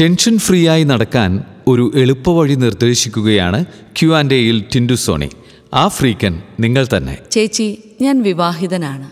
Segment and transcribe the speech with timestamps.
[0.00, 3.64] Tension free ആയി നടക്കാൻ ഒരു എളുപ്പവഴി നിർദ്ദേശിക്കുകയാണ്
[3.96, 5.28] ക്യു ആൻഡ് എയിൽ ടിൻഡു സോണി.
[5.74, 7.18] ആ ഫ്രീക്കൻ നിങ്ങൾ തന്നെ.
[7.30, 9.10] ചേച്ചി ഞാൻ വിവാഹിതനാണ്.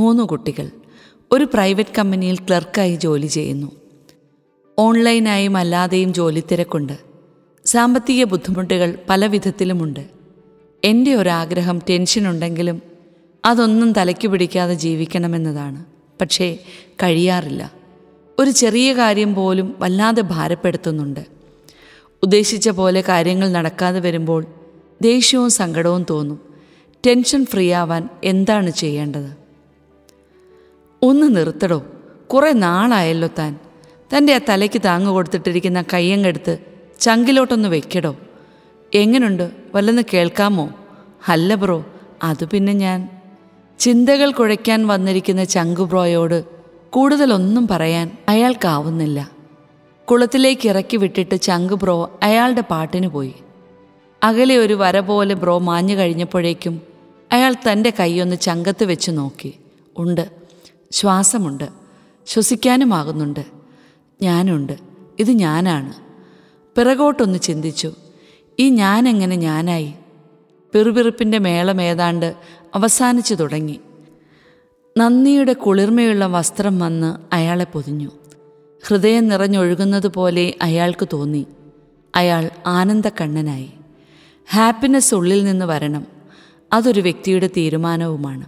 [0.00, 0.70] മൂന്ന് കുട്ടികൾ.
[1.32, 3.72] ഒരു പ്രൈവറ്റ് കമ്പനിയിൽ ക്ലർക്കായി ജോലി ചെയ്യുന്നു.
[4.78, 6.98] ഓൺലൈനായും അല്ലാതെയും ജോലി തിരക്കുണ്ട്.
[7.64, 10.06] സാമ്പത്തിക ബുദ്ധിമുട്ടുകൾ പല വിധത്തിലുമുണ്ട്.
[10.84, 12.82] എന്റെ ഒരാഗ്രഹം ടെൻഷനുണ്ടെങ്കിലും
[13.44, 15.84] അതൊന്നും തലയ്ക്ക് പിടിക്കാതെ ജീവിക്കണമെന്നതാണ്.
[16.20, 16.58] പക്ഷേ
[17.02, 17.83] കഴിയാറില്ല.
[18.38, 21.20] ഒരു ചെറിയ കാര്യം പോലും വല്ലാതെ ഭാരപ്പെടുത്തുന്നുണ്ട്.
[22.22, 24.44] ഉദ്ദേശിച്ച പോലെ കാര്യങ്ങൾ നടക്കാതെ വരുമ്പോൾ
[25.02, 26.40] ദേഷ്യവും സങ്കടവും തോന്നും.
[27.06, 29.36] ടെൻഷൻ ഫ്രീ ആവാൻ എന്താണ് ചെയ്യേണ്ടത്?
[31.02, 31.86] ഒന്ന് നിർത്തടോ.
[32.34, 33.58] കുറേ നാളായല്ലോ താൻ.
[34.16, 36.58] തന്റെ ആ തലയ്ക്ക് താങ്ങ് കൊടുത്തിട്ടിരിക്കുന്ന കയ്യങ്ങെടുത്ത്
[37.00, 38.16] ചങ്കിലോട്ടൊന്ന് വെക്കടോ.
[38.94, 39.50] എങ്ങനുണ്ട്?
[39.74, 40.70] വല്ലെന്ന് കേൾക്കാമോ?
[41.28, 41.86] അല്ല ബ്രോ
[42.22, 43.08] അത് പിന്നെ ഞാൻ.
[43.78, 46.53] ചിന്തകൾ കുഴയ്ക്കാൻ വന്നിരിക്കുന്ന ചങ്കു ബ്രോയോട്
[46.94, 49.30] കൂടുതലൊന്നും പറയാൻ അയാൾക്കാവുന്നില്ല.
[50.10, 53.34] കുളത്തിലേക്ക് ഇറക്കി വിട്ടിട്ട് ചങ്ക് ബ്രോ അയാളുടെ പാട്ടിന് പോയി.
[54.22, 56.80] അകലെ ഒരു വര പോലെ ബ്രോ മാഞ്ഞു കഴിഞ്ഞപ്പോഴേക്കും
[57.32, 59.54] അയാൾ തന്റെ കൈയൊന്ന് ചങ്കത്ത് വെച്ച് നോക്കി.
[59.98, 60.30] ഉണ്ട്.
[60.92, 61.68] ശ്വാസമുണ്ട്.
[62.26, 63.44] ശ്വസിക്കാനുമാകുന്നുണ്ട്.
[64.22, 64.78] ഞാനുണ്ട്.
[65.18, 65.92] ഇത് ഞാനാണ്.
[66.76, 67.92] പിറകോട്ടൊന്ന് ചിന്തിച്ചു.
[68.58, 69.94] ഈ ഞാനെങ്ങനെ ഞാനായി?
[70.72, 72.34] പിറുപിറുപ്പിന്റെ മേളം ഏതാണ്ട്
[72.74, 73.80] അവസാനിച്ചു തുടങ്ങി.
[74.98, 78.10] നന്ദിയുടെ കുളിർമയുള്ള വസ്ത്രം വന്ന് അയാളെ പൊതിഞ്ഞു.
[78.86, 81.46] ഹൃദയം നിറഞ്ഞൊഴുകുന്നത് പോലെ അയാൾക്ക് തോന്നി.
[82.16, 83.70] അയാൾ ആനന്ദക്കണ്ണനായി.
[84.50, 86.06] ഹാപ്പിനെസ് ഉള്ളിൽ നിന്ന് വരണം.
[86.72, 88.46] അതൊരു വ്യക്തിയുടെ തീരുമാനവുമാണ്.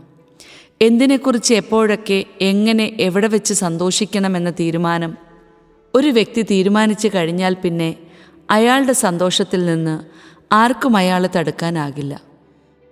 [0.83, 5.17] എന്തിനെക്കുറിച്ച് എപ്പോഴൊക്കെ എങ്ങനെ എവിടെ വെച്ച് സന്തോഷിക്കണമെന്ന തീരുമാനം
[5.94, 7.97] ഒരു വ്യക്തി തീരുമാനിച്ചു കഴിഞ്ഞാൽ പിന്നെ
[8.50, 10.05] അയാളുടെ സന്തോഷത്തിൽ നിന്ന്
[10.55, 12.25] ആർക്കും അയാളെ തടുക്കാനാകില്ല.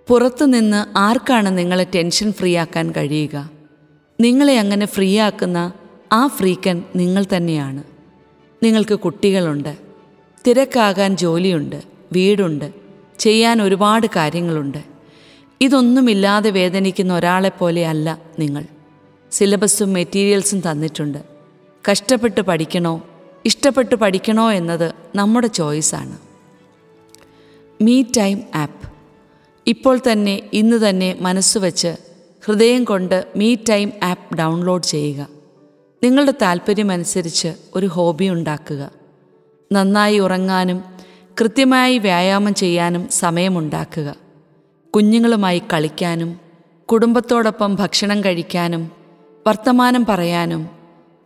[0.07, 3.49] പുറത്തുനിന്ന് ആർക്കാണ് നിങ്ങളെ ടെൻഷൻ ഫ്രീ ആക്കാൻ കഴിയുക?
[4.21, 5.73] നിങ്ങളെ അങ്ങനെ ഫ്രീ ആക്കുന്ന
[6.11, 7.83] ആ ഫ്രീക്കൻ നിങ്ങൾ തന്നെയാണ്.
[8.63, 9.77] നിങ്ങൾക്ക് കുട്ടികളുണ്ട്
[10.47, 12.73] തിരക്കാകാൻ ജോലിയുണ്ട് വീടുണ്ട്
[13.19, 14.83] ചെയ്യാൻ ഒരുപാട് കാര്യങ്ങളുണ്ട്.
[15.61, 18.65] ഇതൊന്നുമില്ലാതെ വേദനിക്കുന്ന ഒരാളെപ്പോലെ അല്ല നിങ്ങൾ.
[19.31, 21.17] സിലബസും മെറ്റീരിയൽസും തന്നിട്ടുണ്ട്.
[21.91, 23.01] കഷ്ടപ്പെട്ട് പഠിക്കണോ?
[23.45, 26.17] ഇഷ്ടപ്പെട്ട് പഠിക്കണോ എന്നത് നമ്മുടെ ചോയ്സാണ്
[27.81, 28.94] മീ ടൈം ആപ്പ്.
[29.67, 31.95] ഇപ്പോൾ തന്നെ ഇന്ന് തന്നെ മനസ്സുവെച്ച്
[32.45, 35.27] ഹൃദയം കൊണ്ട് മീ ടൈം ആപ്പ് ഡൗൺലോഡ് ചെയ്യുക.
[36.03, 38.91] നിങ്ങളുടെ താല്പര്യമനുസരിച്ച് ഒരു ഹോബി ഉണ്ടാക്കുക.
[39.73, 40.83] നന്നായി ഉറങ്ങാനും
[41.41, 44.15] കൃത്യമായി വ്യായാമം ചെയ്യാനും സമയമുണ്ടാക്കുക.
[44.95, 46.39] കുഞ്ഞുങ്ങളുമായി കളിക്കാനും
[46.85, 48.91] കുടുംബത്തോടൊപ്പം ഭക്ഷണം കഴിക്കാനും
[49.47, 50.69] വർത്തമാനം പറയാനും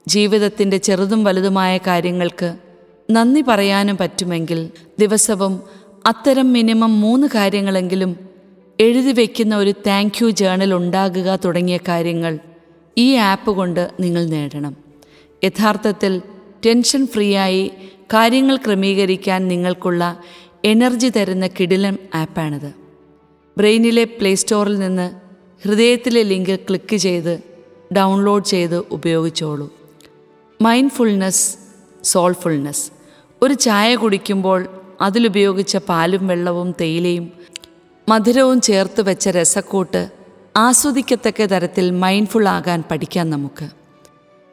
[0.07, 2.55] ജീവിതത്തിന്റെ ചെറുതും വലുതുമായ കാര്യങ്ങൾക്ക്
[3.11, 5.61] നന്ദി പറയാനും പറ്റുമെങ്കിൽ ദിവസവും
[6.05, 8.28] അത്തരം മിനിമം മൂന്ന് കാര്യങ്ങളെങ്കിലും
[8.81, 12.33] എഴുതി വയ്ക്കുന്ന ഒരു താങ്ക് യു ജേണൽ ഉണ്ടാകുക തുടങ്ങിയ കാര്യങ്ങൾ
[12.97, 14.73] ഈ ആപ്പ് കൊണ്ട് നിങ്ങൾ നേടണം.
[15.43, 16.13] യഥാർത്ഥത്തിൽ
[16.65, 17.71] ടെൻഷൻ ഫ്രീ ആയി
[18.13, 20.03] കാര്യങ്ങൾ ക്രമീകരിക്കാൻ നിങ്ങൾക്കുള്ള
[20.65, 22.71] എനർജി തരുന്ന കിടിലം ആപ്പാണിത്
[23.57, 25.07] ബ്രെയിനിലെ പ്ലേ സ്റ്റോറിൽ നിന്ന്
[25.65, 27.33] ഹൃദയത്തിലെ ലിങ്ക് ക്ലിക്ക് ചെയ്ത്
[27.97, 29.67] ഡൗൺലോഡ് ചെയ്ത് ഉപയോഗിച്ചോളൂ.
[30.61, 31.45] മൈൻഡ്ഫുൾനെസ്
[32.03, 32.85] സോൾഫുൾനെസ്
[33.41, 34.61] ഒരു ചായ കുടിക്കുമ്പോൾ
[35.01, 37.25] അതിലുപയോഗിച്ച പാലും വെള്ളവും തേയിലയും
[38.09, 40.11] മധുരവും ചേർത്ത് വെച്ച രസക്കൂട്ട്
[40.57, 43.69] ആസ്വദിക്കത്തക്ക തരത്തിൽ മൈൻഡ്ഫുൾ ആകാൻ പഠിക്കാം നമുക്ക്.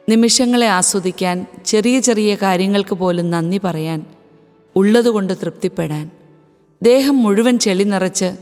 [0.09, 4.05] നിമിഷങ്ങളെ ആസ്വദിക്കാൻ ചെറിയ ചെറിയ കാര്യങ്ങൾക്ക് പോലും നന്ദി പറയാൻ
[4.75, 6.11] ഉള്ളതുകൊണ്ട് തൃപ്തിപ്പെടാൻ.
[6.83, 8.33] ദേഹം മുഴുവൻ ചെളി നിറച്ച്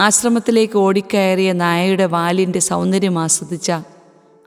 [0.00, 3.72] ആശ്രമത്തിലേക്ക് ഓടിക്കയറിയ നായയുടെ വാലിന്റെ സൗന്ദര്യം ആസ്വദിച്ച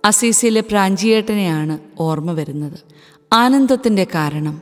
[0.05, 2.79] അസീസിയിലെ പ്രാഞ്ചിയേട്ടനെയാണ് ഓർമ്മ വരുന്നത്.
[3.33, 4.61] ആനന്ദത്തിന്റെ കാരണം.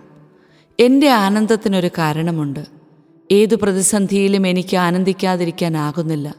[0.80, 2.83] എന്റെ ആനന്ദത്തിനൊരു കാരണമുണ്ട്.
[3.32, 6.36] ഏതു പ്രതിസന്ധിയിലും എനിക്ക് ആനന്ദിക്കാതിരിക്കാനാകുന്നില്ല.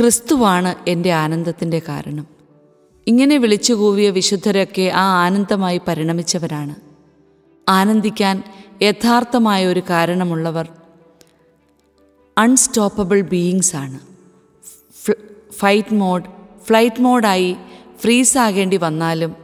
[0.00, 2.26] ക്രിസ്തുവാണ് എന്റെ ആനന്ദത്തിന്റെ കാരണം.
[3.06, 6.74] ഇങ്ങനെ വിളിച്ചുകൂവിയ വിശുദ്ധരൊക്കെ ആ ആനന്ദമായി പരിണമിച്ചവരാണ്.
[7.68, 8.42] ആനന്ദിക്കാൻ
[8.82, 10.68] യഥാർത്ഥമായ ഒരു കാരണമുള്ളവർ
[12.38, 14.00] അൺസ്റ്റോപ്പബിൾ ബീയിങ്സ് ആണ്.
[15.52, 16.24] ഫൈറ്റ് മോഡ്
[16.64, 17.56] ഫ്ലൈറ്റ് മോഡായി
[17.98, 19.36] ഫ്രീസ് ആകേണ്ടി വന്നാലും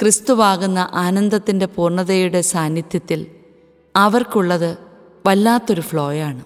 [0.00, 3.26] ക്രിസ്തുവാകുന്ന ആനന്ദത്തിന്റെ പൂർണതയുടെ സാന്നിധ്യത്തിൽ
[3.96, 4.89] അവർക്കുള്ളത്
[5.26, 6.42] വല്ലാത്തൊരു ഫ്ലോയാണ്